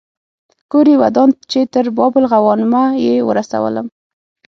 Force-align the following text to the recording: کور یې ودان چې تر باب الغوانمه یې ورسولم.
کور 0.71 0.85
یې 0.91 0.95
ودان 1.01 1.29
چې 1.51 1.59
تر 1.73 1.85
باب 1.97 2.13
الغوانمه 2.19 2.83
یې 3.05 3.15
ورسولم. 3.27 3.85